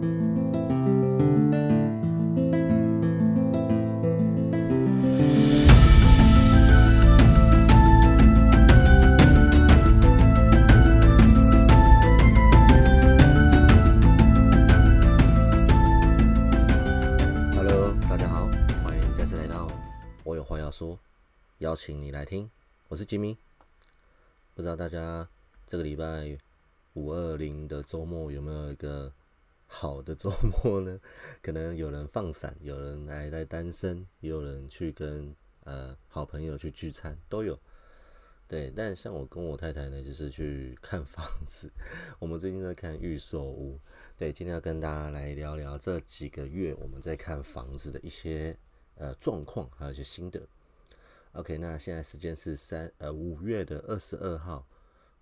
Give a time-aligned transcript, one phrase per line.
[0.00, 0.08] Hello，
[18.08, 18.46] 大家好，
[18.82, 19.68] 欢迎再次来到
[20.24, 20.98] 我有话要说，
[21.58, 22.48] 邀请你来听，
[22.88, 23.36] 我是吉米。
[24.54, 25.28] 不知道大家
[25.66, 26.38] 这个礼拜
[26.94, 29.12] 五二零的周末有没有一个
[29.72, 31.00] 好的周末呢？
[31.40, 37.56] 可能有人放闪，有人还在单身，也有人去跟呃好朋友去聚餐，都有。
[38.48, 41.70] 对，但像我跟我太太呢，就是去看房子。
[42.18, 43.78] 我们最近在看预售屋。
[44.18, 48.58] 对，今天要跟大家来聊聊这几个月我们在看房子的一些
[48.96, 50.42] 呃状况，还有一些心得。
[51.34, 54.66] OK，那现在时间是三呃五月的二十二号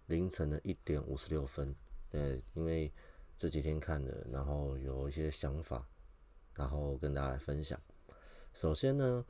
[0.07, 1.75] 凌晨的一点五十六分。
[2.11, 2.91] 对，因为
[3.39, 5.89] 这几天看的，然后有一些想法，
[6.55, 7.81] 然后跟大家来分享。
[8.53, 9.25] 首先呢。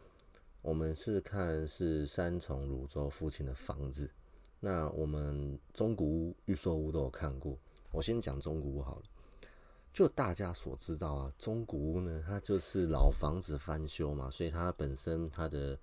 [0.60, 4.10] 我们是看是三重泸州附近的房子，
[4.58, 7.56] 那我们中古屋、预售屋都有看过。
[7.92, 9.02] 我先讲中古屋好了。
[9.92, 15.78] 就大家所知道啊，中古屋呢，它就是老房子翻修嘛，所以它本身它的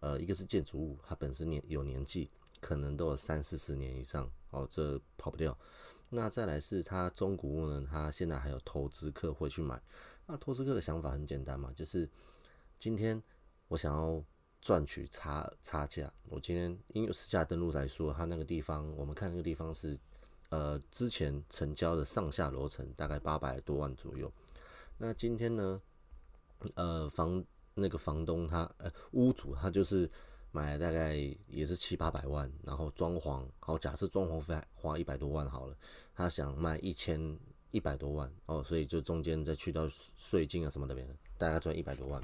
[0.00, 5.56] 呃，一个是建筑物，它本身年有年纪，可能都有三四十年以上哦，这跑不掉。
[6.10, 9.80] 那再来是它中古屋呢，它现在还有投资客会去买。
[10.26, 12.08] 那投资客的想法很简单嘛，就是
[12.78, 13.22] 今天。
[13.70, 14.24] 我想要
[14.62, 16.10] 赚取差差价。
[16.30, 19.94] 我今天因为私下登录来说，他那个地方，我们看那个地方是，
[20.48, 24.32] 呃，之前成交的上下楼层大概八百多万左右。
[24.96, 25.82] 那今天呢，
[26.76, 30.10] 呃，房那个房东他，呃，屋主他就是
[30.50, 31.14] 买大概
[31.46, 35.76] 也是七八百万，然后装潢，好，假设装潢费花一百多万好了，
[36.14, 37.38] 他想卖一千
[37.70, 40.96] 一百多万哦，所以就中间再去到税金啊什么的，
[41.36, 42.20] 大概赚一百多万。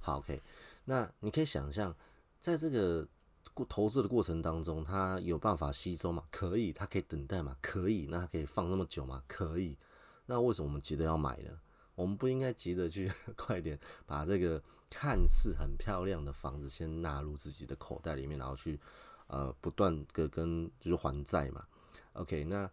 [0.00, 0.40] 好，OK。
[0.84, 1.94] 那你可以想象，
[2.40, 3.06] 在这个
[3.52, 6.24] 过投资的过程当中，他有办法吸收吗？
[6.30, 7.56] 可以，他可以等待吗？
[7.60, 9.22] 可以，那他可以放那么久吗？
[9.26, 9.76] 可以。
[10.24, 11.50] 那为什么我们急着要买呢？
[11.94, 18.78] 我们不应该急着去 快点把这个看似很漂亮的房子先纳入自己的口袋里面，然后去
[19.26, 21.66] 呃不断的跟就是还债嘛。
[22.14, 22.70] OK，那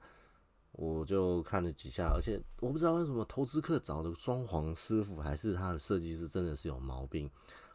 [0.71, 7.29] 我就看了几下，而且我不知道为什么投资客找的装潢师傅还是他的设计师真的是有毛病。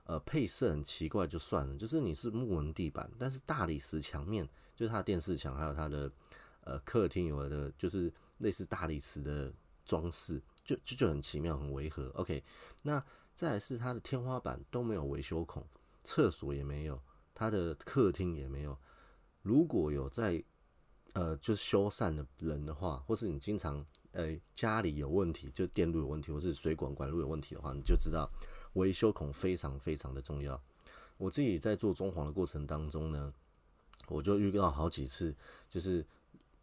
[0.05, 6.11] 呃，配色很奇怪就算了，就是你是木纹地板，但是大理石墙面，就是它的电视墙，还有它的
[6.65, 9.53] 呃客厅有的就是类似大理石的
[9.85, 12.09] 装饰，就就就很奇妙，很违和。
[12.17, 12.43] OK，
[12.83, 13.01] 那
[13.41, 15.67] 再来是它的天花板都没有维修孔，
[16.05, 17.01] 厕所也没有，
[17.33, 18.77] 它的客厅也没有。
[19.41, 20.45] 如果有在
[21.15, 28.31] 呃就是修缮的人的话，或是你经常呃家里有问题，就电路有问题，或是水管管路有问题的话，你就知道。
[28.75, 30.63] 维修孔非常非常的重要。
[31.17, 33.33] 我自己在做装潢的过程当中呢，
[34.09, 35.35] 我就遇到好几次，
[35.71, 36.05] 就是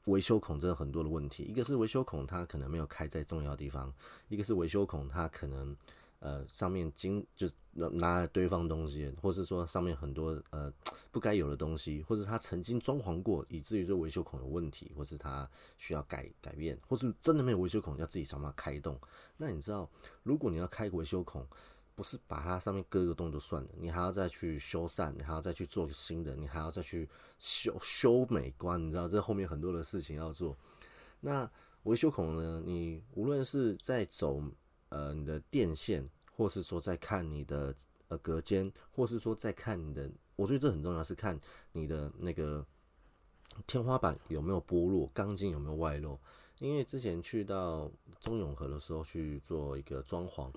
[0.06, 1.42] 维修孔真的很多的问题。
[1.42, 3.92] 一个是维修孔它可能没有开在重要地方，
[4.28, 5.76] 一个是维修孔它可能
[6.20, 10.74] 呃上面经就拿来堆放东西，或是说上面很多呃
[11.12, 19.00] 不该有的东西，或者它曾经装潢过，以至于这维修孔有问题，或是它需要改改变，或是真的没有维修孔，要自己想办法开洞。
[19.38, 19.90] 那你知道，
[20.24, 21.46] 如果你要开维修孔，
[21.94, 27.08] 不是把它上面割个洞就算了，你还要再去修缮，你还要再去做新的，你还要再去
[27.40, 30.58] 修修美观，你知道这后面很多的事情要做。
[31.20, 31.50] 那
[31.84, 32.62] 维修孔呢？
[32.66, 34.42] 你无论是在走
[34.90, 37.74] 呃你的电线，或是说在看你的
[38.08, 41.40] 呃隔间，或是说在看你的，我觉得这很重要，是看
[41.72, 42.66] 你的那个
[43.66, 46.20] 天花板有没有剥落，钢筋有没有外露。
[46.60, 50.52] 因为之前去到中永和的时候去做一个装潢。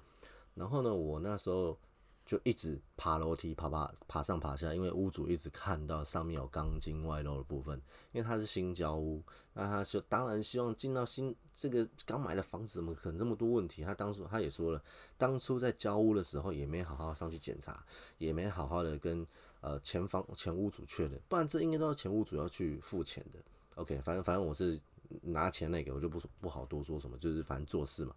[0.54, 1.78] 然后呢，我那时候
[2.24, 7.80] 就一直爬楼梯，爬爬爬上爬下，因为屋主一直看到上面有钢筋外露的部分，
[8.12, 9.20] 因为它是新交屋，
[9.52, 13.82] 那他就当然希望进到新这个刚买的房子，怎么可能这么多问题？
[13.82, 14.80] 他当初他也说了，
[15.18, 17.84] 当初在交屋的时候也没好好上去检查，
[18.18, 19.26] 也没好好的跟
[19.60, 23.40] 呃前房前屋主确认，不然这应该都是前屋主要去付钱的。
[23.74, 24.78] OK，反正反正我是
[25.22, 28.14] 拿钱那个，我就不不好多说什么，就是反正做事嘛。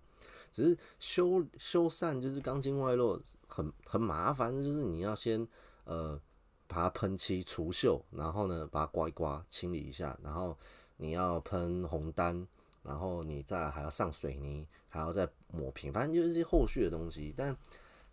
[0.53, 5.45] 只是修修缮就是钢筋外露很很麻烦，就是你要先
[5.83, 6.17] 呃
[6.67, 10.55] 把它喷漆除锈，然后呢把它刮一刮清理一下，然后
[10.97, 12.47] 你要喷红丹，
[12.83, 17.33] 然后你再还要上水泥，还要再抹平，反正就是一些后续的东西。
[17.35, 17.57] 但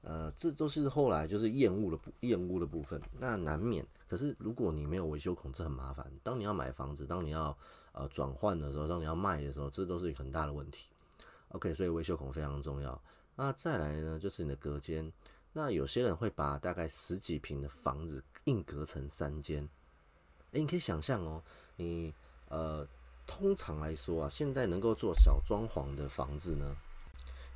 [0.02, 3.86] 呃这都是后来就是厌恶的厌恶的部分，那难免。
[4.08, 6.10] 可是如果你没有维修孔，这很麻烦。
[6.22, 7.56] 当你要买房子，当你要
[7.92, 10.88] 呃转换的时候，当你要卖的时候，这都是很大的问题。
[11.52, 13.00] OK，所以维修孔非常重要。
[13.34, 15.12] 那再来呢，就是你的隔间。
[15.52, 19.68] 那有些人会把大概十几平的房子硬隔成三间。
[20.52, 21.42] 诶，你可以想象哦，
[21.74, 22.14] 你
[22.48, 22.86] 呃，
[23.26, 26.76] 通常来说啊，现在能够做小装潢的房子呢，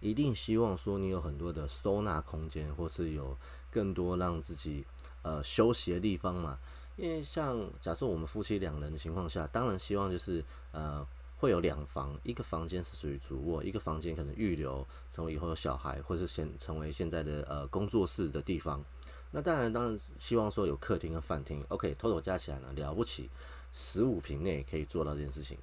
[0.00, 3.36] 一定希望说你有很多的收纳空间，或是有
[3.70, 4.84] 更多让自己
[5.22, 6.58] 呃休息的地方嘛。
[6.96, 11.06] 因为像假设我们夫妻两人的情况下，当然希望就是呃。
[11.44, 18.82] 会有两房，一个房间是属于主卧，一个房间可能预留成为以后有小孩，或是先成为现在的呃工作室的地方。
[19.30, 21.62] 那当然，当然希望说有客厅跟饭厅。
[21.68, 23.28] OK，total 加起来呢，了不起，
[23.72, 25.58] 十五平内可以做到这件事情。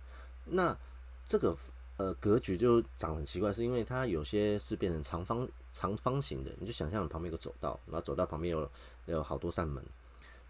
[0.45, 0.77] 那
[1.25, 1.57] 这个
[1.97, 8.69] 呃格局就长很奇怪，是因为它有些是变成长方长方形的，你就想象旁边有个走道，然后走道旁边有
[9.07, 9.83] 有好多扇门。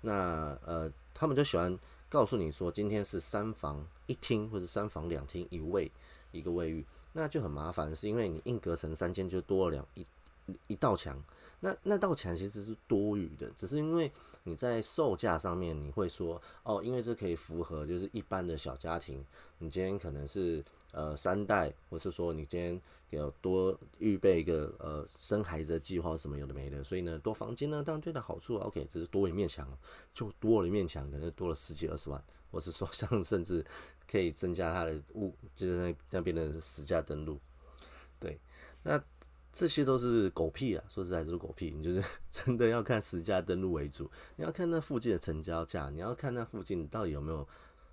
[0.01, 1.79] 那呃，他们就喜欢。
[2.11, 5.89] 告诉你说，今天是三房一厅，或者三房两厅一卫
[6.33, 10.05] 一个卫浴，那就很麻烦，是因为你硬隔成三间，就多了两一
[10.67, 11.17] 一道墙。
[11.61, 14.11] 那那道墙其实是多余的，只是因为
[14.43, 19.25] 你在售价上面你会说，哦，因为这可以符合就是一般的小家庭，
[19.59, 20.61] 你今天可能是。
[20.91, 29.65] 呃，三代，或是说你今天有多预备一个呃生孩子的计划什么有的没的，所以呢多房间呢当然最大好处，OK，只是多一面墙，
[30.13, 32.21] 就多了一面墙，可能多了十几二十万，
[32.51, 33.65] 或是说像甚至
[34.09, 37.39] 可以增加它的物，就是那那边的实价登录，
[38.19, 38.37] 对，
[38.83, 39.01] 那
[39.53, 47.47] 这些都是狗屁啊，说实在就是狗屁，你就是 真的要看实价登录为主，你要看那附近的成交价，你要看那附近到底有没有。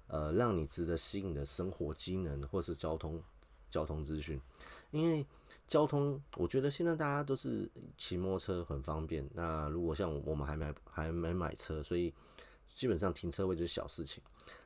[0.09, 3.23] 呃，让你值得吸引的生活机能，或是交通
[3.71, 4.41] 交通资讯，
[4.91, 5.25] 因为
[5.67, 9.29] 交通，我觉得现在大家都是骑摩托车很方便。
[9.35, 12.13] 那如果像我们还没还没买车，所以
[12.67, 14.23] 基本上停车位就是小事情。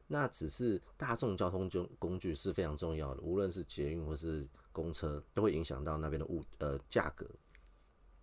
[0.06, 7.26] 那只是大众交通工工具是非常重要的，无论是捷运或是公车，都会影响到那边的物呃价格。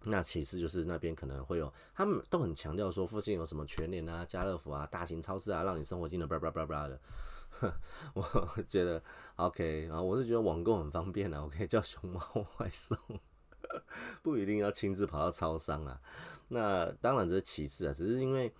[0.03, 6.99] 那其次就是那边可能会有，他们都很强调说附近有什么全联啊、家乐福啊、大型超市啊，让你生活机能叭叭叭叭的。
[8.13, 9.01] 我觉得
[9.35, 12.21] OK，然后我是觉得网购很方便啊，我可以叫熊猫
[12.57, 12.97] 外送，
[14.21, 15.99] 不一定要亲自跑到超商啊。
[16.47, 18.53] 那当然这是其次啊，只是因为。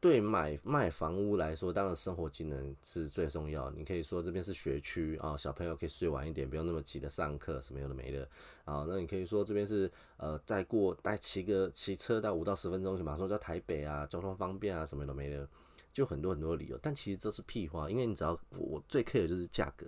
[0.00, 3.68] 对买卖房屋来说，当然生活技能是最重要。
[3.72, 8.22] 你可以说这边是学区啊，小朋友可以睡晚一点，不用那么急的上课，什么有的没的
[8.64, 8.84] 啊。
[8.86, 15.48] 那你可以说这边是呃，再过带骑个骑车到五到十分钟，马上到台北啊，交通方便啊，什么有的没的，
[15.92, 16.78] 就很多很多理由。
[16.80, 19.84] 但其实这是屁话，因为你只要我最 care 的就是价格。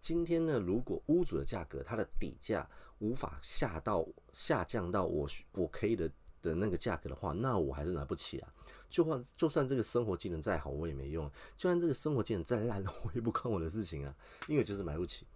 [0.00, 2.68] 今天呢，如果屋主的价格它的底价
[2.98, 6.10] 无法下到下降到我我可以的。
[6.42, 8.52] 的那个价格的话，那我还是拿不起啊。
[8.92, 11.26] 就算就算这个生活技能再好，我也没用。
[11.56, 14.14] 就算这个生活技能再烂， 我也不关我的事情啊，
[14.46, 15.26] 因为就是买不起。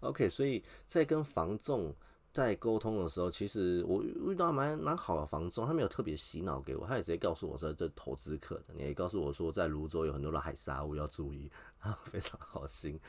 [0.00, 1.94] OK，所以在跟房仲。
[2.36, 13.00] 在沟通的时候，其实我遇到蛮蛮好的房仲，他没有特别洗脑给我，他也直接告诉我说这投资客的，也告诉我说在泸州有很多的海沙屋要注意，啊，非常好心。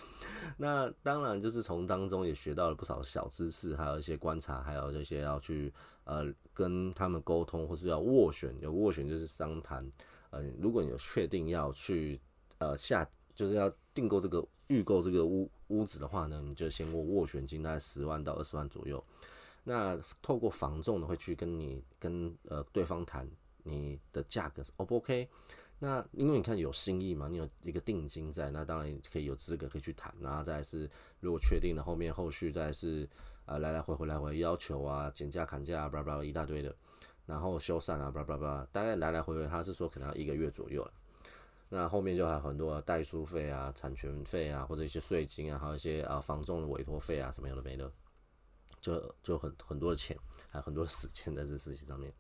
[0.55, 5.73] 那当然就是从当中也学到了不少小知识，还有一些观察，还有这些要去
[6.05, 9.85] 呃跟他们沟通，或是要斡旋，有斡旋就是商谈。
[10.29, 12.17] 嗯，如果你有确定要去
[12.59, 15.49] 呃下，就是要订购这个预购这个屋。
[15.67, 19.03] 屋子的话呢，你就先握斡旋金，大概十万到二十万左右。
[19.65, 23.29] 那透过房仲呢，会去跟你跟呃对方谈
[23.63, 25.27] 你的价格是 O 不 OK？
[25.77, 30.13] 那因为你看有心意嘛，你有一个定金在，那当然可以有资格可以去谈。
[30.21, 30.89] 然后再是
[31.19, 33.05] 如果确定了，后面后续再是
[33.45, 36.73] 呃来来回回来回要求啊，减价砍价啊，巴拉巴拉一大堆的，
[37.25, 40.93] 然后修缮啊，巴拉巴拉，大概来来回回他是说可能要一个月左右了。
[41.69, 47.91] 那后面就还有很多代书费啊、产权费啊，或者一些税金啊，还有一些啊房仲的委托费啊，什么样的没的，
[48.79, 50.17] 就就很很多的钱，
[50.49, 52.13] 还有很多的时间在这事情上面。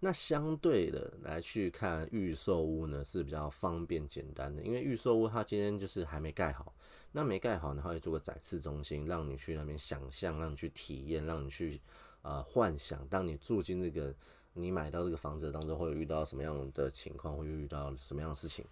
[0.00, 6.74] 那相对的来去看预售屋呢，是比较方便简单的，因为预售屋它今天就是还没盖好，
[7.12, 11.80] 那没盖好呢，它会做个展示中心，让你去那边想象，让你去体验，让你去
[12.22, 14.12] 呃幻想，当你住进这个。
[14.54, 17.36] 你买到这个房子当中会遇到什么样的情况？
[17.36, 18.64] 会遇到什么样的事情？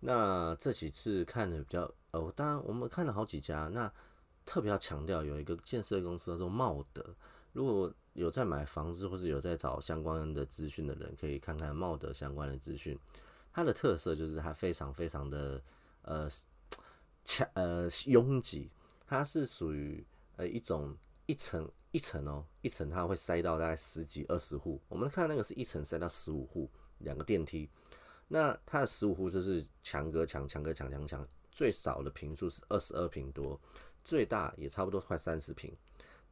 [0.00, 3.90] 那这几次看的比较呃，当然我们看了好几家，那
[4.44, 7.04] 特别要强调有一个建设公司叫做茂德。
[7.52, 12.98] 如果有在买房子或是有在找相关的资讯的人，可以看看茂德相关的资讯。
[13.52, 15.62] 它的特色就是它非常非常的
[16.02, 16.28] 呃
[17.24, 18.70] 强呃拥挤，
[19.06, 20.94] 它是属于呃一种
[21.26, 21.70] 一层。
[21.92, 24.80] 一层哦，一层它会塞到大概十几二十户。
[24.88, 27.68] 我们看那个是一层塞到十五户，两个电梯。
[28.28, 31.26] 那它的十五户就是墙隔墙，墙隔墙，墙墙。
[31.50, 33.60] 最少的平数是二十二平多，
[34.04, 35.76] 最大也差不多快三十平。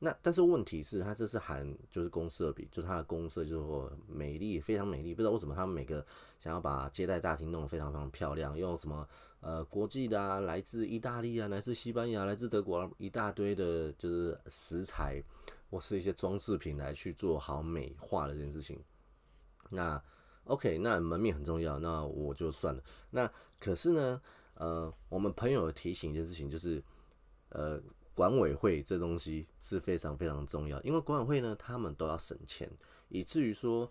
[0.01, 5.13] 那但是问题是，它这是含就是公社比，就是它的公社就是说美丽，非常美丽。
[5.13, 6.07] 不知道为什么他们每个
[6.39, 9.05] 想要把接待大厅弄得非常非常漂亮，用什么
[9.41, 15.21] 呃国际的啊，来自意大利啊，来自西班牙，来自德国啊一大堆的，就是食材
[15.69, 18.81] 或是一些装饰品来去做好美化的这件事情。
[19.69, 20.01] 那
[20.45, 22.81] OK，那门面很重要，那我就算了。
[23.11, 23.29] 那
[23.59, 24.23] 可是呢，
[24.55, 26.81] 呃，我们朋友提醒一件事情，就是
[27.49, 27.83] 呃。
[28.19, 32.69] 管委会这东西是非常非常重要，因为管委会呢，他们都要省钱，
[33.11, 33.89] 以至于说，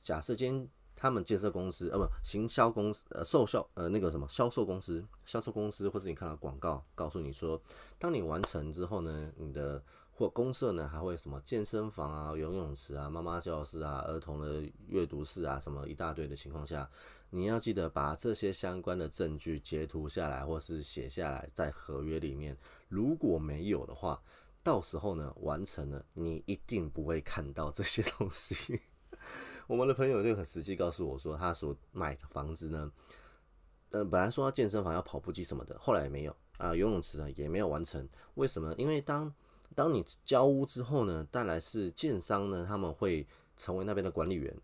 [0.00, 7.60] 假设今他们建设公司，呃，不，行销公司，呃，售销，呃，那个什么销售公司，销售公司，或是你看到广告，告诉你说，
[7.98, 9.82] 当你完成之后呢，你的。
[10.16, 16.88] 或公社呢，还会什么健身房啊、游泳池啊、妈妈教室啊、儿童的阅读室啊，什么一大堆的情况下，
[17.30, 22.56] 你要记得把这些相关的证据截图下来，或是写下来在合约里面。
[22.88, 24.22] 如果没有的话，
[24.62, 28.80] 到时候呢完成了，你一定不会看到这些 东西。
[29.66, 32.92] 我们的朋友就很实际告诉我说，他所买的房子呢，
[33.90, 38.08] 呃，本来说要健身房、要跑步机什么的，后来也没有啊，游泳池呢也没有完成。
[38.34, 38.72] 为什么？
[38.78, 39.34] 因为当
[39.74, 43.26] 当你交屋之后呢，带来是建商呢，他们会
[43.56, 44.54] 成为那边的管理员，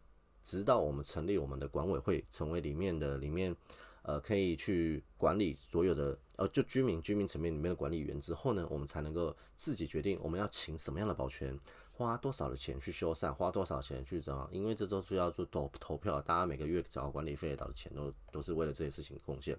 [0.43, 3.55] 直到我们成立我们的管委会，成为里面的里面，
[4.03, 11.59] 呃，可以去管理所有的，呃，就居民居民层面里面的管理员之后呢，我们才能够自己决定我们要请什么样的保全，
[11.93, 19.59] 花多少的钱去修缮，花多少钱去怎样，因为这都是要做投投票，大家每个月缴管理费的钱都都是为了这些事情贡献。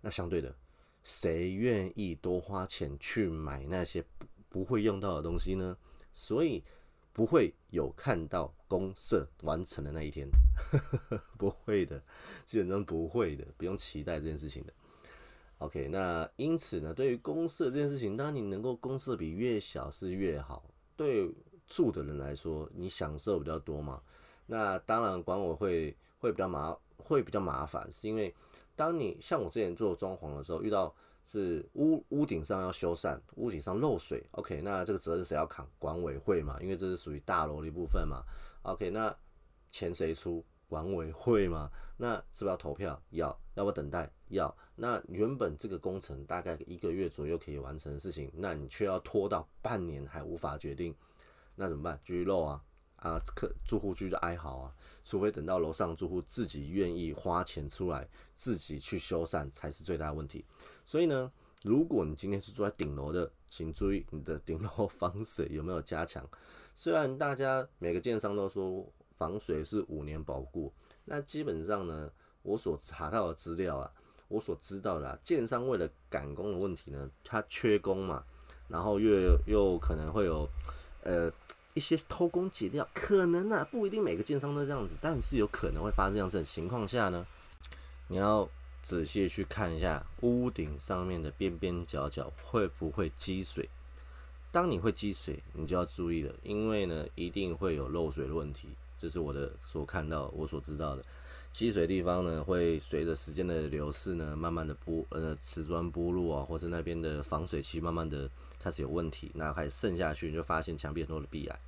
[0.00, 0.54] 那相对的，
[1.04, 4.04] 谁愿意多花钱去买那些？
[4.50, 5.74] 不会用到的东西呢，
[6.12, 6.62] 所以
[7.12, 10.28] 不会有看到公社完成的那一天，
[11.38, 12.02] 不会的，
[12.44, 14.72] 基本上不会的，不用期待这件事情的。
[15.58, 20.64] OK，那因此呢，对于公社这件事情，当你能够公社比越小是越好，
[20.96, 21.32] 对
[21.68, 24.02] 住的人来说，你享受比较多嘛。
[24.46, 28.34] 那当然管委会会比较麻，会比较麻烦，是因为
[28.74, 30.92] 当你像我之前做装潢的时候遇到。
[31.24, 35.66] 是屋屋顶上要修缮，屋顶上漏水，OK，那这个责任谁要扛？
[35.78, 38.22] 管委会嘛，因为这是属于大楼的一部分嘛。
[38.62, 39.14] OK，那
[39.70, 40.44] 钱谁出？
[40.68, 41.70] 管委会嘛。
[41.96, 43.00] 那是不是要投票？
[43.10, 44.10] 要，要不要等待？
[44.28, 44.56] 要。
[44.76, 50.94] 那原本这个工程大概一个月左右可以完成的事情，那你却要拖到半年还无法决定，
[51.56, 52.00] 那怎么办？
[52.04, 52.62] 继续漏啊？
[53.00, 54.72] 啊，客住户区的哀嚎啊，
[55.04, 60.44] 除非等到楼上住户自己愿意花钱出来，自己去修缮，才是最大的问题。
[60.84, 66.28] 所以呢，如果你今天是住在顶楼的，请注意你的顶楼 防水有没有加强。
[66.74, 70.70] 虽然大家每个建商都说防水是五年保固，
[71.06, 73.90] 那基本上呢，我所查到的资料啊，
[74.28, 78.22] 我所知道的，啊建商为了赶工的问题呢，他缺工嘛，
[78.68, 80.46] 然后又又可能会有
[81.02, 81.32] 呃。
[81.74, 87.26] 一些偷工减料，可能啊，不一定每个建商都这样子，但是有可能会发生这样子的情况下呢，
[88.08, 88.48] 你要
[88.82, 93.68] 仔细去看一下屋顶上面的边边角角会不会积水。
[94.52, 98.68] 当你会积水，你就要注意了，因为呢，一定会有漏水的问题。
[98.98, 101.04] 这是我的所看到、我所知道的。
[101.52, 111.60] 积水地方呢，会随着时间的流逝呢，慢慢的剥呃瓷砖剥落啊，或者那边的防水漆慢慢的开始有问题，那开始渗下去，就发现墙壁很多的壁癌。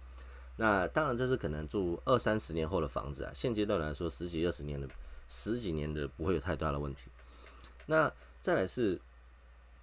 [0.57, 4.89] 那当然这是可能住二三十年后的房子啊，现阶段来说十几二十年的
[5.29, 7.11] 十几年的不会有太大的问题。
[7.87, 9.01] 那再来是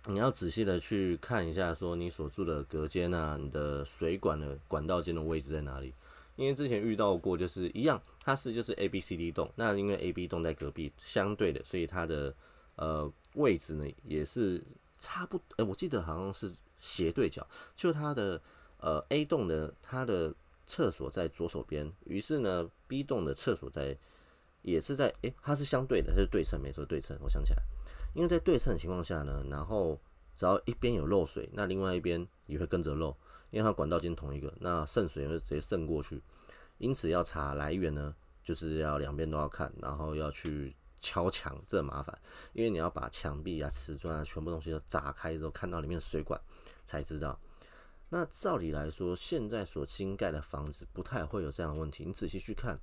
[0.05, 5.93] 你要仔细的去看一下，说你所住的隔间啊，你的水管的管道间的位置在哪里？
[6.39, 12.33] 因为之前遇到过，就是一样，它是就是 A B C D 栋，那因为 A B 栋在隔壁，相对的，所以它的
[12.77, 14.63] 呃位置呢也是
[14.97, 18.41] 差不，呃，我记得好像是斜对角，就它的
[18.79, 20.33] 呃 A 栋的它的
[20.65, 23.97] 厕所在左手边，于是呢 B 栋的厕所在
[24.61, 27.17] 也是在，诶，它是相对的，它是对称，没错，对称。
[27.21, 27.61] 我想起来，
[28.13, 29.99] 因为在对称的情况下呢，然后
[30.37, 33.13] 只要一边有漏水，那另外一边也会跟着漏。
[33.51, 36.21] 因为它管道间同一个，那渗水会直接渗过去，
[36.77, 42.15] 因此要查来源呢，就是要两边都要看，然后要去敲墙，这很麻烦，
[42.53, 46.39] 因为你要把墙壁啊、瓷砖啊，全部东西都砸开之后，看到里面的水管
[46.85, 47.39] 才知道。
[48.09, 52.03] 那照理来说，现在所新盖的房子不太会有这样的问题。
[52.05, 52.79] 你仔细去看，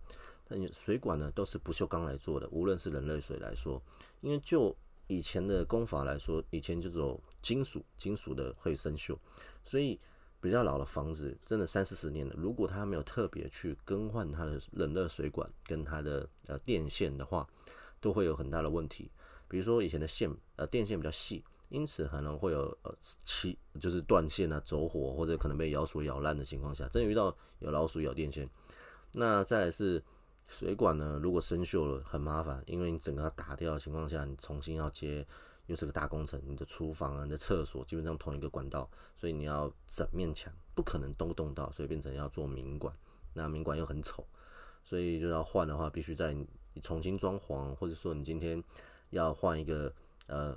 [0.48, 3.80] 那你水管呢都是不锈钢来做的，无论是冷热水来说，
[4.20, 9.16] 因为就以前的工法来说，以前就有金属，金属的会生锈，
[9.64, 9.98] 所以。
[10.40, 12.34] 比较老的房子，真的三四十年了。
[12.36, 17.46] 如果它没有特别去更换它的冷热水管跟它的呃电线的话，
[18.00, 19.10] 都会有很大的问题。
[19.48, 28.48] 比如说以前的线呃电线比较细，因此可能会有呃起就是断线啊、走火或者可能被老鼠咬烂的情况下，真遇到有老鼠咬电线，
[29.12, 30.02] 那再来是
[30.46, 35.26] 水管呢，如果生锈了很麻烦，因为你整个要打掉的情况下，你重新要接
[35.66, 42.94] 又是个大工程，你的厨房啊、你的厕所基本上同一个管道，所以你要整面墙不可能都动到，所以变成要做明管，
[43.32, 44.26] 那明管又很丑，
[44.84, 46.46] 所以就要换的话，必须在你
[46.82, 48.62] 重新装潢，或者说你今天
[49.10, 49.92] 要换一个
[50.26, 50.56] 呃。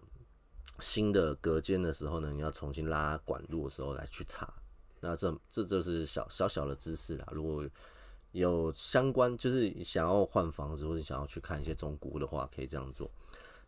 [0.81, 4.53] 新的隔间的时候呢，你要重新拉管路的时候来去查，
[5.01, 7.27] 那这这就是小小小的知识啦。
[7.33, 7.67] 如果
[8.31, 13.11] 有相关，就是想要换房子或者想要去看一些中古的话，可以这样做。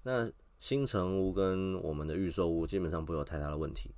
[0.04, 0.32] 那
[0.62, 3.90] 新城屋跟我们的预售屋基本上不会有太大的问题。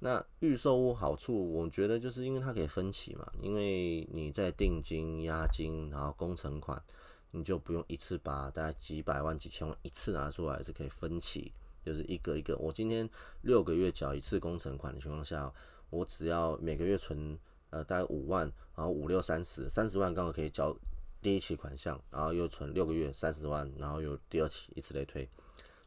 [0.00, 6.82] 那预售屋好处，我觉得就是因为它可以分期嘛，因为你在定金、押金，然后工程款，
[7.30, 11.52] 你就不用一次把大概几百万、几千万一次拿出来，是可以分期。
[11.84, 13.08] 就是一个一个，我今天
[13.42, 15.50] 六个月缴一次工程款的情况下，
[15.90, 17.38] 我只要每个月存
[17.70, 20.76] 呃大概五万，然后五六三十，三十万刚好可以交
[21.22, 25.28] 第一期款项，然后又存六个月三十万，然后又第二期，以此类推，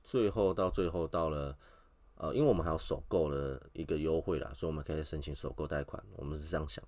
[0.03, 1.57] 最后到最后到了
[2.15, 6.83] 呃，因为我们还有首购的一个优惠啦，所以我们可以申请首购贷款，我们是这样想。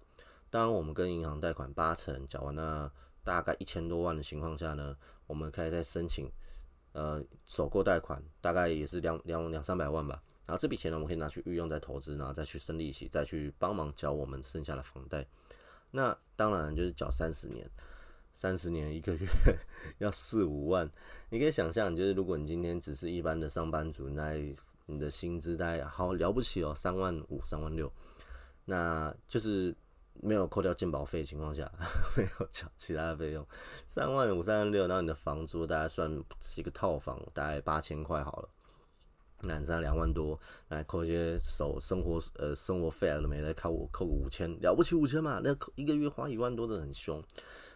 [0.49, 2.89] 当，我们跟银行贷款八成缴完那
[3.23, 4.95] 大概一千多万的情况下呢，
[5.25, 6.29] 我们可以再申请。
[6.93, 15.27] 呃，首购贷款大概也是两两两三百万吧，然后这笔钱呢，我们可以拿去运用在投资，然后再去生利息，再去帮忙缴我们剩下的房贷。
[15.91, 17.69] 那当然就是缴三十年，
[18.35, 19.27] 三十年一个月
[19.97, 20.87] 要四五万，
[21.29, 24.33] 你可以想象，就是如果你今天只是一般的上班族，那
[24.85, 27.91] 你的薪资在好了不起哦，三万五、三万六，
[28.65, 29.75] 那就是。
[30.21, 31.69] 没有扣掉健保费的情况下，
[32.15, 33.45] 没有缴其他的费用，
[33.85, 38.49] 三万五、三万六，然后你的房租大概算是一个套房，大概八千块好了，
[39.41, 40.39] 那你两万多，
[40.69, 45.39] 来扣一些手生活呃生活费啊都没来扣我扣个五千，了不起五千嘛？
[45.43, 47.23] 那扣一个月花一万多的很凶。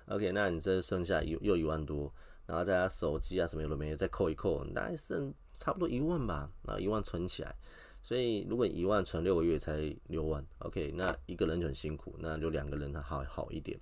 [0.08, 2.12] OK，那你这剩下又又一万多，
[2.46, 7.56] 然后再加手机啊什么有的没，再扣一扣，大概剩差不多一万吧，然后一万存起来。
[8.02, 13.78] 所以，如果一万存六个月才六万，OK，那一个人就很辛苦，那就两个人他好好一点。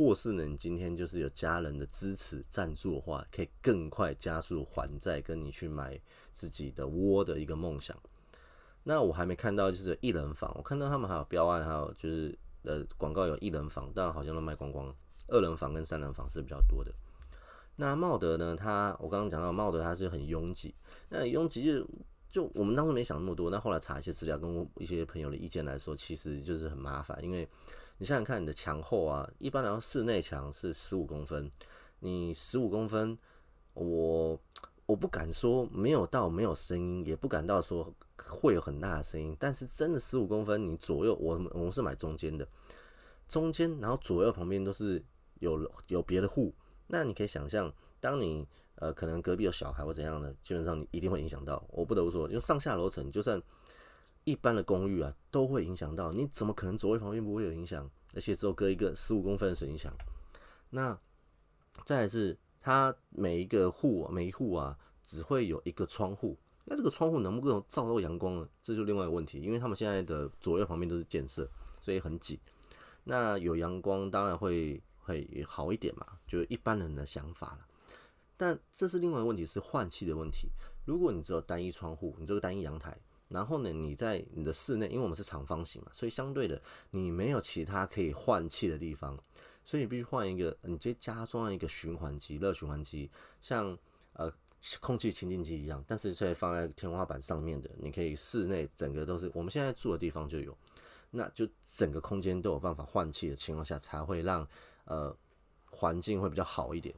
[0.00, 6.00] 或是呢，你今天就是有家人的支持赞助的话，可以更快加速还债，跟你去买
[6.32, 7.94] 自己的窝的一个梦想。
[8.82, 14.90] 那我还没看到就是一人房，我看到他们还有标案，还有就是呃广告有一人房，但好像都卖光光。
[15.28, 16.90] 二人房跟三人房是比较多的。
[17.76, 20.74] 那茂德呢，他我刚刚讲到茂德他是很拥挤，
[21.10, 21.86] 那拥挤就。
[22.30, 27.18] 就我们当初没想那么多，那后来查一些资料，跟我一些朋友的意见来说，其实就是很麻烦。
[27.24, 27.48] 因为
[28.00, 31.52] 你想想看，你的墙厚啊，一般来说室内墙是十五公分，
[31.98, 33.18] 你十五公分，
[33.74, 34.40] 我
[34.86, 39.36] 我不敢说没有到没有声音，也不敢到说会有很大的声音。
[39.38, 42.48] 但是真的十五公分，你左右我我们是买中间的，
[43.28, 45.04] 中间然后左右旁边都是
[45.40, 46.54] 有有别的户，
[46.86, 48.48] 那你可以想象，当你。
[48.76, 51.62] 呃，可能隔壁有小孩或怎样的，基本上你一定会影响到。
[51.68, 53.38] 我不得不说，就上下楼层，就算
[54.24, 56.12] 一般的公寓啊，都会影响到。
[56.12, 57.88] 你怎么可能左位旁边不会有影响？
[58.14, 59.92] 而且只有隔一个十五公分的水泥墙。
[60.70, 60.98] 那
[61.84, 66.36] 再来是，它每一个户每一户啊，只会有一个窗户。
[66.64, 68.48] 那这个窗户能不能照到阳光呢？
[68.62, 69.40] 这就另外一个问题。
[69.40, 71.48] 因为他们现在的左右旁边都是建设，
[71.80, 72.38] 所以很挤。
[73.04, 77.66] 那有阳光当然会会好一点嘛，就是一般人的想法了。
[78.36, 80.48] 但这是另外一个问题，是换气的问题。
[80.84, 82.96] 如果你只有单一窗户，你这个单一阳台，
[83.30, 89.16] 然后呢，你在你的室内，因为我们是长方形嘛，所以相对的，你没有其他可以换气的地方，
[89.64, 93.08] 所以你必须换一个，你直接加装一个循环机，热循环机，
[93.40, 93.78] 像
[94.14, 94.30] 呃
[94.80, 100.54] 空气清净机一样，但是却放在天花板上面的，你可以室内整个都是，我们现在住的地方就有，
[101.10, 104.46] 那就整个空间都有办法换气的情况下，才会让
[104.86, 105.16] 呃
[105.70, 106.92] 环境会比较好一点。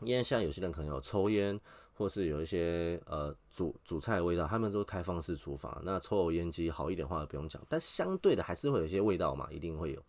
[0.00, 1.58] 因为像有些人可能有抽烟，
[1.96, 10.02] 或是有一些呃煮煮菜的味道，他们都开放式厨房，那抽油烟机好一点的话不用讲，但相对的还是会有一些味道嘛，一定会有。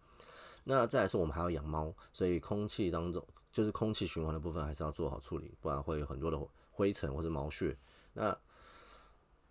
[0.63, 6.39] 那再来是我们还要养猫，所以空气当中就是空气循环的部分还是要做好处理，不然会有很多的
[6.71, 7.78] 灰尘或者毛屑。
[8.13, 8.36] 那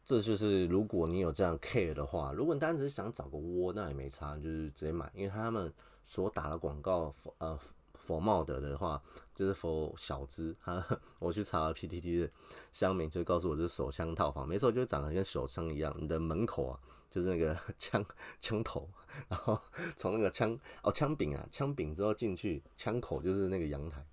[0.04, 7.58] 这就是如果你有这样 care 的话，如果你单只是想找个窝，那也没差，就是直接买，因为他们所打的广告呃。
[8.04, 9.02] 佛茂德的话，
[9.34, 10.84] 就是佛小资哈。
[11.18, 12.30] 我去查了 PTT 的
[12.70, 15.94] 乡民，就告诉我这是手枪套房，没错，就是长得跟手枪一样。
[15.98, 16.78] 你的门口啊，
[17.10, 18.04] 就是那个 枪
[18.38, 18.86] 枪头，
[19.28, 19.58] 然后
[19.96, 24.04] 从那个枪哦枪柄啊，枪柄之后进去，枪口就是那个阳台，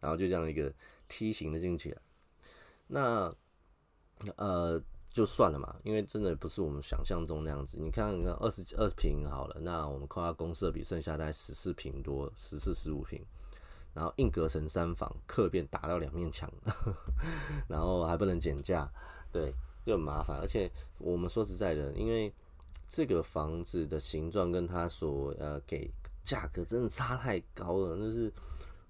[0.00, 0.70] 然后就这样一个
[1.08, 1.96] 梯形的进去。
[2.86, 3.32] 那
[4.36, 4.80] 呃，
[5.14, 7.78] 就算了嘛，因为真的不是我们想象中那样子。
[7.80, 13.24] 你看，你看二十二十平好了，那我们扣它公设比，剩下大概十四平多，十四十五平，
[13.94, 16.52] 然后硬隔成三房，客变打到两面墙，
[17.70, 18.90] 然后还不能减价，
[19.30, 19.54] 对，
[19.86, 20.36] 就很麻烦。
[20.40, 22.34] 而且我们说实在的，因为
[22.88, 25.88] 这个房子的形状跟它所呃给
[26.24, 28.32] 价格真的差太高了，那是。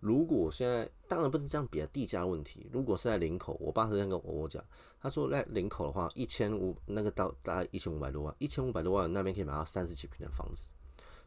[0.04, 2.68] 如果现在当然不是这样比啊，地价问题。
[2.70, 4.62] 如果是在林口，我爸是这样跟我讲，
[5.00, 10.68] 他说在林口的话，一千五那个到大概一千五百多万，一千五百多万那边可以买到三十几平的房子。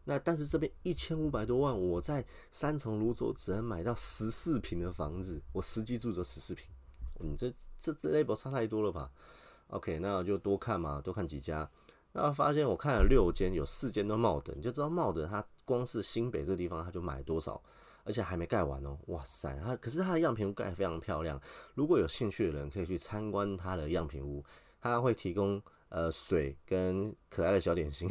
[0.03, 6.69] 那但是这边一千五百多万，我在三重泸州只能买到十四平的房子，我实际住着十四平，
[7.19, 9.09] 你这这这 level 差太多了吧
[9.69, 11.67] ？OK，那我就多看嘛，多看几家。
[12.11, 17.59] 那发现我看了六间，有四间都冒的，你就知道冒的它光是新北这地方，它就买多少。
[18.07, 19.53] 而且还没盖完哦，哇塞！
[19.63, 21.39] 它可是它的样品屋盖非常漂亮，
[21.75, 24.43] 如果有兴趣的人可以去参观它的样品屋，
[24.81, 28.09] 它会提供呃水跟可爱的小点心，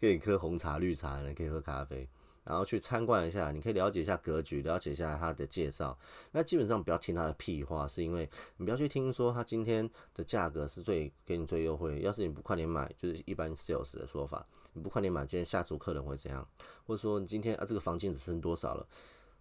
[0.00, 2.08] 可以喝红茶、绿茶，也可以喝咖啡。
[2.44, 5.96] 然后去参观一下，你可以了解一下格局，了解一下它的介绍。
[6.32, 12.00] 那基本上不要听他的屁话，是因为你不要去听说他今天的价格是最给你最优惠。
[12.00, 16.46] 要是你不快点买，就是一般 sales 的说法，你不快点买，今天下组客人会怎样？
[16.86, 18.86] 或者说你今天啊这个房间只剩多少了？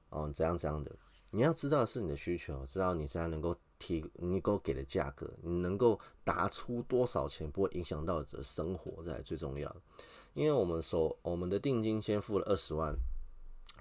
[0.10, 0.92] 哦，怎样怎样的？
[1.32, 9.74] 你要知道是你的需求，知道你现在能够提你够给的价格，你能够打出多少钱，不会影响到你的生活，这才最重要。
[10.34, 12.94] 因为我们首我们的定金先付了二十万，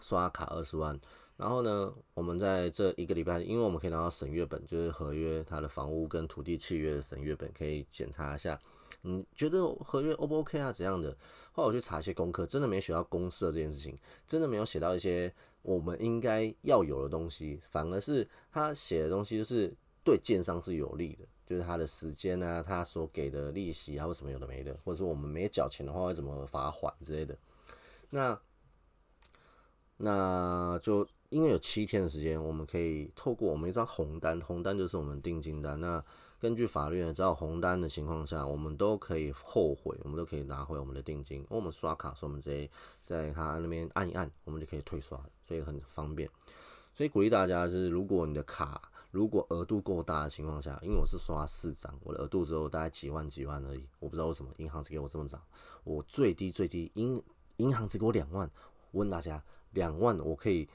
[0.00, 0.98] 刷卡二十万，
[1.36, 8.56] 然后呢，我们在这一个礼拜，因为我们可以拿到审阅本，就是合约它的房屋跟土地契约的审阅本，可以检查一下，
[9.02, 10.72] 你觉得合约 O 不 OK 啊？
[10.72, 11.16] 怎样的？
[11.52, 15.32] 后来我去查一些功课，真的没学到公社这件事情，真的没有写到一些
[15.62, 21.24] 我们应该要有的东西，反而是他写的东西就是对建商是有利的。
[21.46, 27.36] 就是他的时间啊，他所给的利息啊，或什么有的没的，或者说我们没缴钱的话会怎么罚款之类的。
[28.10, 28.40] 那
[29.96, 35.80] 那就因为有七天的时间，我们可以透过我们一张红单，红单就是我们定金单。
[35.80, 36.04] 那
[36.40, 41.38] 根据法律呢，只要红单的情况下，我们都可以后悔，我们都可以拿回我们的定金。
[41.38, 42.68] 因为我们刷卡，所以我们直接
[43.00, 46.28] 在他那边按一按，我们就可以退刷，所以很方便。
[46.94, 48.80] 所以鼓励大家，是如果你的卡。
[49.12, 55.42] 如果额度够大的情况下，因为我是刷四张，我的额度只有大概几万几万而已，我不知道为什么银行只给我这么少，
[55.82, 57.20] 我最低最低银
[57.56, 58.48] 银行只给我两万，
[58.92, 60.68] 问大家，两万我可以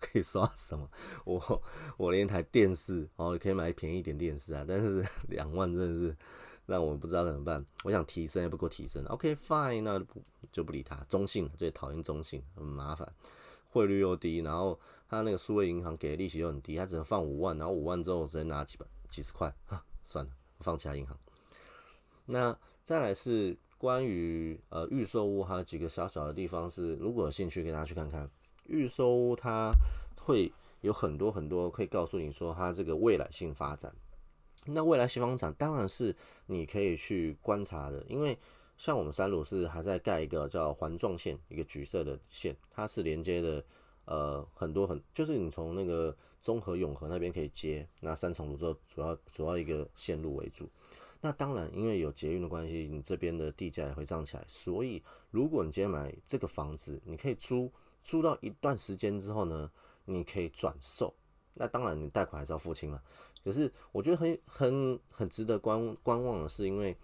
[0.00, 0.88] 可以刷什么？
[1.24, 1.62] 我
[1.96, 6.16] 我连台电视哦，可以买便宜一点电视啊，但是 两万真的是
[6.66, 7.64] 让我不知道怎么办。
[7.84, 10.00] 我想提升也不够提升，OK fine，那
[10.50, 13.10] 就不理他，中性最讨厌中性，很麻烦。
[13.68, 20.30] 汇率又低，然后他那个数位银行给的利息又很低，他只能放五万，然后五万之后直接拿几百几十块，哈，算了，
[20.60, 21.18] 放其他银行。
[22.26, 28.30] 那再来是关于呃预售屋，还有几个小小的地方是，如果有兴趣，给大家去看看。
[28.68, 29.72] 预售屋它
[30.16, 33.92] 会有很多很多可以告诉你说它这个未来性发展。
[34.66, 36.14] 那未来性发展当然是
[36.46, 38.38] 你可以去观察的，因为。
[38.78, 43.64] 像我们三鲁是还在盖一个叫环状线，一个橘色的线，它是连接的，
[44.06, 50.68] 呃，很多很，就是你从那个中和永和那边可以接，那三重泸州主要主要一个线路为主。
[51.22, 54.44] 那当然，因为有捷运的关系，你这边的地价也会涨起来。
[54.46, 59.70] 所以，如果你今天买这个房子，你可以租租到一段时间之后呢，
[60.04, 61.14] 你可以转售。
[61.54, 63.02] 那当然，你贷款还是要付清了。
[63.42, 66.94] 可是，我觉得很很很值得观观望的是，因为。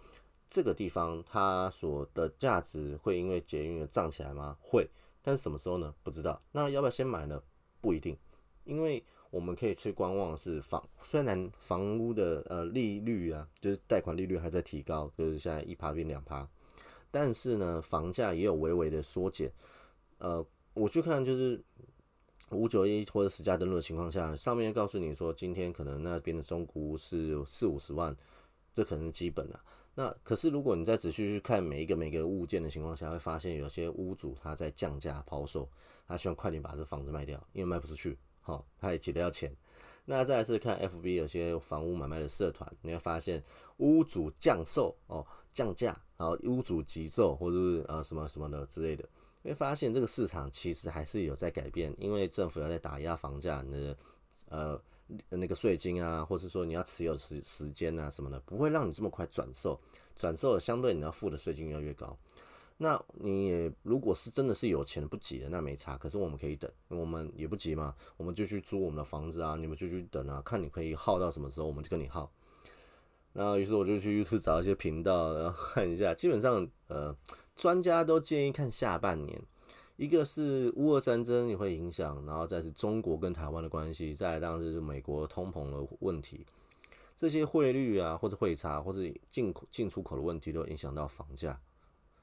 [0.51, 4.57] 这个地方它所的价值会因为捷运而涨起来吗？
[4.63, 4.89] 会，
[5.21, 5.95] 但是什么时候呢？
[6.03, 6.41] 不知道。
[6.53, 7.43] 那要不要先买呢？
[7.83, 8.17] 不一定，
[8.65, 16.49] 因为我们可以去观望是房，虽然房屋的呃利率啊，就是贷款利率还在提高，就是现在一趴变两趴，
[17.11, 19.53] 但是呢，房价也有微微的缩减。
[20.19, 21.63] 呃，我去看就是
[22.51, 28.17] 五九一或者十家登录的情况下，上面告诉你说今天可能那边的中古屋是四五十万，
[28.75, 29.61] 这可能是基本的。
[29.95, 35.69] 那可是，如果你再仔细去看每一个每个物件的情况下，会发现有些屋主他在降价抛售，
[36.07, 38.17] 他希望快点把这房子卖掉，因为卖不出去，
[38.49, 39.55] 好，他也急得要钱。
[40.07, 43.45] 那再是看 FB 有些房屋买卖的社团，你会发现
[43.77, 49.07] 屋主降售哦，降价，然后屋主急售或者是呃什么什么的之类的，
[49.45, 53.95] 会发现这个市场其实还是有在改变，因为政府要在打压房价，那
[54.49, 54.81] 呃。
[55.31, 59.81] 那个税金啊，或是说你要持有时时间啊什么的，不会让你这么快转售，
[60.15, 62.15] 转售相对你要付的税金要越高。
[62.79, 65.97] 那你也如果是真的是有钱不急的，那没差。
[65.99, 72.31] 可是我们可以等，我们也不急嘛，我们就去租我们的房子啊，你们就去等啊，看你可以耗到什么时候，我们就跟你耗。
[73.33, 77.15] 然后于是我就去 YouTube 找一些频道，然后看一下，基本上呃，
[77.55, 79.41] 专家都建议看下半年。
[79.97, 86.47] 一个是乌俄战争也会影响，然后再是中国跟台湾的关系，再当然是美国通膨的问题，
[87.17, 91.61] 这些汇率啊，或者汇差，或者进口进出口的问题，都影响到房价，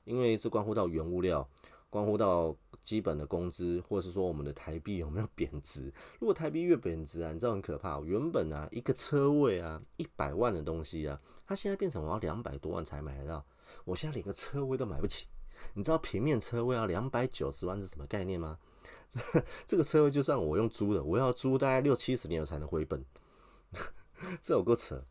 [0.05, 1.47] 因为这关乎到原物料，
[1.89, 5.91] 关乎到基本的工资，或是说我们的台币有没有贬值。
[6.19, 13.45] 如果台币越贬值啊，你知道很可怕，原本啊一个车位啊一百万的东西啊，它现在变成我要两百多万才买得到，
[13.83, 15.27] 我现在连个车位都买不起。
[15.73, 18.59] 你知道平面车位要两百九十万是什么概念吗？
[19.65, 23.03] 这个车位就算我用租的，我要租大概六七十年才能回本，
[24.41, 25.03] 这有够扯。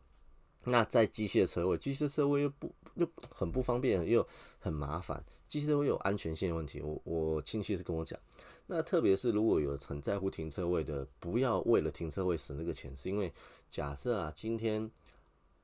[0.65, 4.27] 那在机械车位，机械车位又不又很不方便，又
[4.59, 5.23] 很麻烦。
[5.47, 8.19] 机械车位有安全性的问题，我我亲戚是跟我讲。
[8.67, 13.31] 那特别是如果有很在乎停车位的，不要为了停车位省这个钱，是因为
[13.69, 14.91] 假设啊，今天。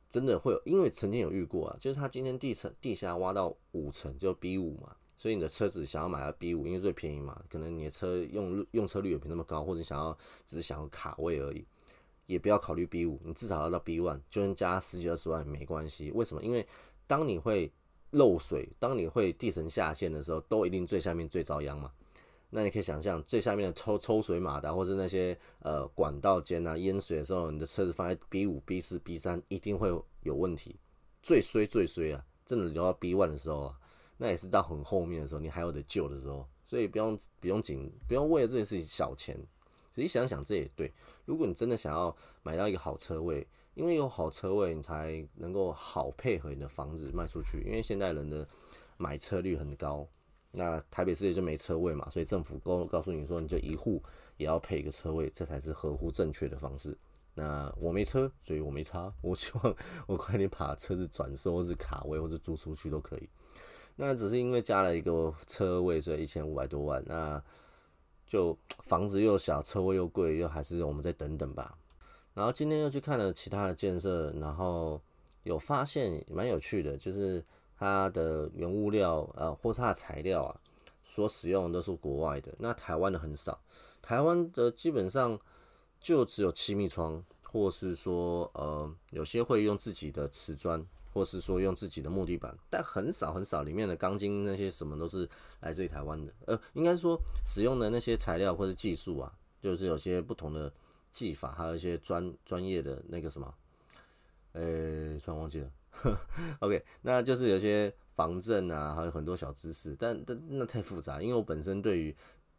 [0.09, 10.11] 真的会有，因为曾经有遇过啊，就是他今天地层地下挖到五层就 B 五嘛，所以你的车子想要买到 B 五，因为最便宜嘛，可能你的车用用车率也没那么高，或者想要
[10.45, 11.65] 只是想要卡位而已，
[12.32, 16.10] 也不要考虑 B 五，你至少要到 B one，就算加十几二十万没关系。
[16.12, 16.41] 为什么？
[16.41, 16.65] 因为
[17.06, 17.70] 当你会
[18.12, 21.91] 漏水，当你会地层下陷的时候，都一定最下面最遭殃嘛。
[22.50, 29.89] 那你可以想象，最下面的抽抽水马达或者那些呃管道间啊淹水的时候，你的车子放在 B 五、B 四、B 三一定会
[30.24, 30.78] 有问题。
[31.22, 33.78] 最衰最衰啊，真的留到 B one 的时候啊，
[34.17, 36.48] 那也是到很后面的时候，你还有得救的时候。
[36.65, 39.38] 所以不用不用紧，不用为了这件事情小钱。
[39.91, 40.91] 仔细想想，这也对。
[41.25, 47.62] 如果你真的想要买到一个好车位，因为有好车位，你才能够好配合你的房子卖出去。
[47.65, 48.47] 因为现代人的
[48.97, 50.08] 买车率很高。
[50.54, 54.04] 那台北市也就没车位嘛，所以政府告告诉你说，你就一户
[54.36, 56.97] 也要配一个车位，这才是合乎正确的方式。
[57.34, 59.13] 那我没车，所以我没差。
[59.21, 59.75] 我希望
[60.08, 63.30] 我快点把车子转售，或是卡位，或是租出去都可以。
[63.95, 67.01] 那只是因为加了一个车位，所以一千五百多万。
[67.08, 67.41] 那
[68.32, 71.78] 就房子又小，车位又贵，又还是我们再等等吧。
[72.34, 75.02] 然后今天又去看了其他的建设，然后
[75.44, 77.44] 有发现蛮有趣的，就是。
[77.84, 80.56] 它的原物料，呃，或是它的材料啊，
[81.04, 83.60] 所使用的都是国外的，那台湾的很少。
[84.04, 85.39] 台湾的基本上
[86.00, 96.34] 就只有气密窗，或是说，呃，有些会用自己的瓷砖，或是说用自己的木地板，但很少很少，里面的钢筋那些什么都是来自于台湾的。
[96.45, 100.71] 呃，应该说使用的那些材料或是技术啊，就是有些不同的
[101.12, 103.54] 技法，还有一些专专业的那个什么，
[104.54, 105.71] 呃，突然忘记了。
[106.60, 112.15] OK，那就是有些防震啊，还有很多小知识，但但那太复杂，因为我本身对于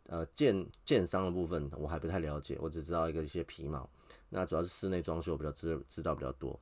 [0.07, 3.89] 呃建建商的部分我还不太了解，我只知道一个一些皮毛，
[4.29, 6.61] 那主要是室内装修比较知知道比较多。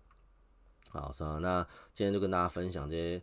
[0.91, 3.23] 好，算了，那今天就跟大家分享这些。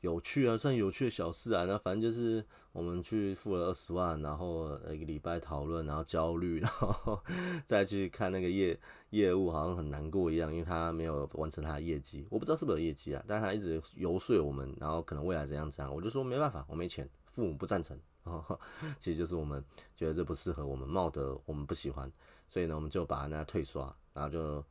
[0.00, 1.66] 有趣啊，算有趣的小事啊。
[1.66, 2.42] 那反正就是
[2.72, 7.22] 我们去付了二十万，然后一个礼拜讨论，然后焦虑， 然后
[7.66, 12.26] 再去看那个业业务，好像很难过一样，因为他没有完成他的业绩。
[12.30, 15.94] 我不知道是不是业绩啊，但他一直游说我们，然后可能未来怎样怎样。
[15.94, 18.00] 我就说没办法，我没钱，父母不赞成。
[19.00, 19.62] 其实就是我们
[19.94, 22.10] 觉得这不适合我们，冒得我们不喜欢，
[22.48, 24.64] 所以呢，我们就把那退刷，然后就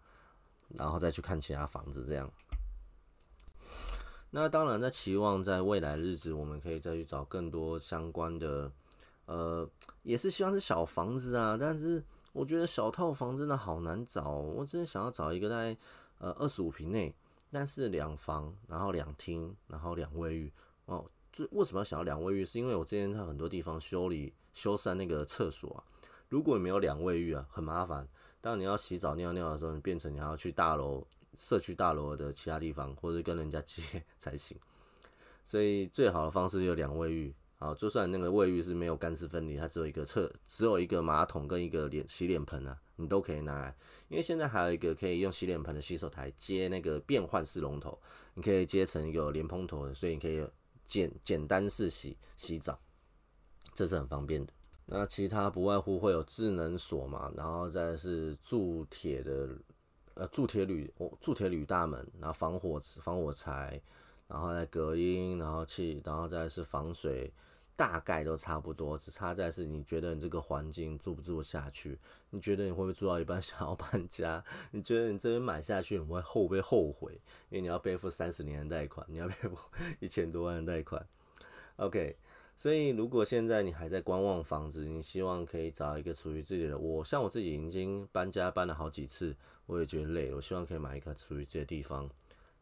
[0.78, 2.32] 然后再去看其他房子这样。
[4.32, 8.72] 那当然，在期望在未来日子，我们可以再去找更多相关的，
[9.26, 9.68] 呃，
[10.04, 11.58] 也是希望是小房子啊。
[11.60, 15.76] 但是我觉得小套房真的好难找，我真的想要找一个在
[16.20, 17.12] 呃二十五平内，
[17.52, 20.54] 但是两房，然后两厅，然后两卫浴。
[20.86, 21.04] 哦，
[21.34, 22.46] 就为什么要想要两卫浴？
[22.46, 25.82] 是因为我之前在很多地方修理修缮那个厕所啊，
[26.30, 28.08] 如果你没有两卫浴啊，很麻烦。
[28.42, 31.06] 当你要洗澡尿尿的时候，你变成你要去大楼。
[31.38, 33.82] 社区大楼的其他地方，或者跟人家借
[34.18, 34.58] 才行。
[35.46, 43.74] 所以最好的方式有两卫浴，啊，就算那个卫浴是没有干湿分离，它只有一个厕，只有一个马桶跟一个脸洗脸盆啊，你都可以拿来。
[44.10, 47.98] 因为现在还有一个可以用洗脸盆的洗手台接那个变换式龙头，
[48.34, 50.46] 你可以接成一个连蓬头的，所以你可以
[50.88, 52.78] 简简单式洗洗澡，
[53.74, 54.52] 这是很方便的。
[54.92, 59.50] 那其他不外乎会有智能锁嘛，然后再是铸铁的。
[60.16, 63.82] 呃，铸铁铝，铸铁铝大门，然后防火防火材，
[64.28, 67.32] 然后再隔音，然后气，然后再是防水，
[67.74, 71.98] 大概都差不多，只差在是你觉得你这个环境住不住下去？
[72.32, 74.44] 你觉得你会不会住到一半想要搬家？
[74.72, 77.14] 你觉得你这边买下去你会后不会后悔？
[77.50, 79.58] 因为你要背负三十年的贷款，你要背负
[80.02, 81.08] 一千多万的贷款。
[81.78, 82.18] OK。
[82.60, 86.78] 所以，如果现在你还在观望房子，你希望可以找一个属于自己的。
[86.78, 89.34] 我像我自己已经搬家搬了好几次，
[89.66, 90.34] 我也觉得累。
[90.34, 92.10] 我希望可以买一个属于自己的地方，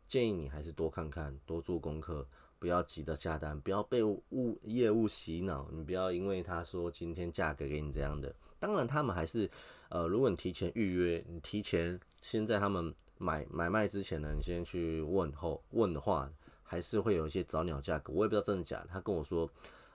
[0.08, 2.24] 建议你还是多看看，多做功课，
[2.60, 5.68] 不要急着下单，不要被物业务洗脑。
[5.72, 9.50] 你不要因为他说今天价格给你这样的，当然他们还是，
[9.90, 16.32] 呃，如果你提前预约，你提前先在他们买买卖之前呢，你先去问候问的话，
[16.62, 18.14] 还是会有一些早鸟价格。
[18.14, 18.88] 我也不知道真的假的。
[18.92, 19.50] 他跟我说，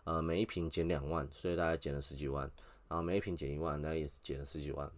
[0.05, 2.51] 呃，每一瓶减两万，所以大概减了十几万，
[2.89, 4.91] 然后每一瓶减一万，那也是减了十几万。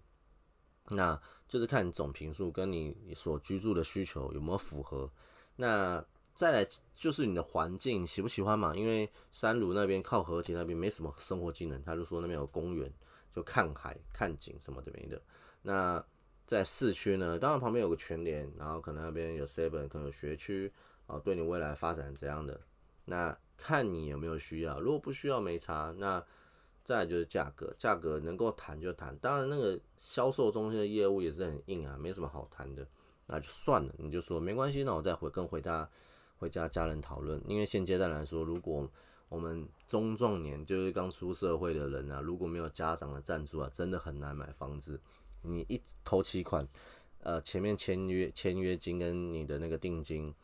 [0.91, 5.11] 那就是看你总平数跟你所居住的需求有没有符合。
[5.57, 8.75] 那再来就是你的环境喜不喜欢嘛？
[8.75, 12.93] 因为三鲁那边靠河堤那边没什么生活技能，他就说那边有公园，
[13.35, 15.21] 就看海看景什么的没的。
[15.63, 16.05] 那
[16.47, 20.71] 在市区呢，当然旁边有个全联，然后可能那边有 seven，可能有学区
[21.07, 22.61] 啊，对你未来发展怎样的？
[23.05, 26.25] 那看你有没有需要，如果不需要没差，那。
[26.87, 29.17] 再就是价格，价格能够谈就谈。
[29.17, 32.87] 当然，那个销售中心的业务也是很硬啊，没什么好谈的，
[33.27, 33.95] 那就算了。
[33.97, 35.89] 你就说没关系，那我再回跟回家
[36.37, 37.43] 回家家人讨论。
[37.49, 38.87] 因为现阶段来说，如果
[39.31, 45.01] 我们中壮年就是刚出社会的人啊，如果没有家长的赞助啊，真的很难买房子。
[45.41, 46.69] 你一投期款，
[47.23, 50.35] 呃，前面签约签约金跟你的那个定金。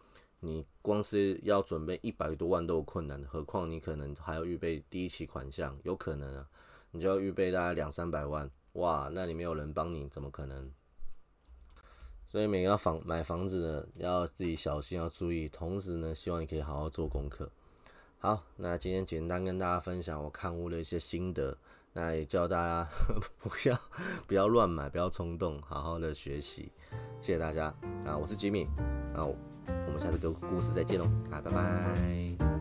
[0.43, 6.49] 你光是要准备一百多万都有困难，何况你可能还要预备第一期款项，有可能啊，
[6.93, 10.71] 你就要预备大概两三百万，哇，那你没有人帮你，怎么可能？
[12.27, 17.51] 所以每个房买房子的要自己小心，要注意，同时呢，希望你可以好好做功课。
[18.19, 21.59] 好，那今天简单跟大家分享我看屋的一些心得，
[21.93, 22.89] 那也叫大家
[23.41, 23.79] 不要
[24.27, 26.73] 不要乱买，不要冲动，好好的学习。
[27.21, 27.67] 谢谢大家，
[28.07, 28.67] 啊，我是吉米，
[29.13, 29.37] 那我。
[29.87, 32.60] 我们下次个故事再见喽，啊，拜拜。